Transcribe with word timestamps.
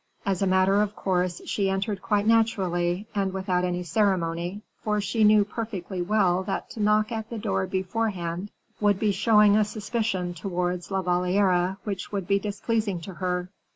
As 0.25 0.41
a 0.41 0.47
matter 0.47 0.81
of 0.81 0.95
course 0.95 1.43
she 1.45 1.69
entered 1.69 2.01
quite 2.01 2.25
naturally, 2.25 3.05
and 3.13 3.31
without 3.31 3.63
any 3.63 3.83
ceremony, 3.83 4.63
for 4.81 4.99
she 4.99 5.23
knew 5.23 5.45
perfectly 5.45 6.01
well 6.01 6.41
that 6.45 6.71
to 6.71 6.79
knock 6.79 7.11
at 7.11 7.29
the 7.29 7.37
door 7.37 7.67
beforehand 7.67 8.49
would 8.79 8.97
be 8.97 9.11
showing 9.11 9.55
a 9.55 9.63
suspicion 9.63 10.33
towards 10.33 10.89
La 10.89 11.03
Valliere 11.03 11.77
which 11.83 12.11
would 12.11 12.27
be 12.27 12.39
displeasing 12.39 12.99
to 13.01 13.13
her. 13.13 13.49